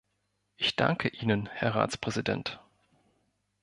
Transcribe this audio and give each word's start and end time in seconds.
Ich 0.57 0.75
danke 0.75 1.09
Ihnen, 1.09 1.45
Herr 1.45 1.75
Ratspräsident. 1.75 2.59